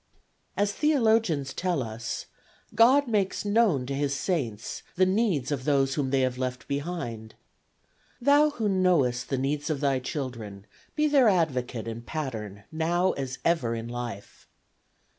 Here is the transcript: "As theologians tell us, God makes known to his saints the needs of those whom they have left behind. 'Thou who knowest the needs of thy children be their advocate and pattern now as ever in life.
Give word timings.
"As 0.57 0.71
theologians 0.73 1.53
tell 1.53 1.83
us, 1.83 2.25
God 2.73 3.07
makes 3.07 3.45
known 3.45 3.85
to 3.85 3.93
his 3.93 4.15
saints 4.15 4.81
the 4.95 5.05
needs 5.05 5.51
of 5.51 5.63
those 5.63 5.93
whom 5.93 6.09
they 6.09 6.21
have 6.21 6.39
left 6.39 6.67
behind. 6.67 7.35
'Thou 8.19 8.49
who 8.49 8.67
knowest 8.67 9.29
the 9.29 9.37
needs 9.37 9.69
of 9.69 9.79
thy 9.79 9.99
children 9.99 10.65
be 10.95 11.05
their 11.05 11.29
advocate 11.29 11.87
and 11.87 12.03
pattern 12.03 12.63
now 12.71 13.11
as 13.11 13.37
ever 13.45 13.75
in 13.75 13.87
life. 13.87 14.47